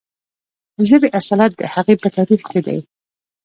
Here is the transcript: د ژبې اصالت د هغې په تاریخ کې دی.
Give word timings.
د 0.75 0.79
ژبې 0.89 1.07
اصالت 1.19 1.51
د 1.57 1.61
هغې 1.73 1.95
په 2.01 2.07
تاریخ 2.15 2.41
کې 2.51 2.59
دی. 2.67 2.79